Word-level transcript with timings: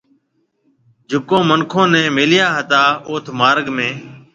جڪون 1.09 1.41
مِنکون 1.49 1.85
نَي 1.93 2.03
ميليا 2.17 2.47
هتا 2.57 2.81
اوٿ 3.09 3.25
مارگ 3.39 3.65
۾ 3.77 3.89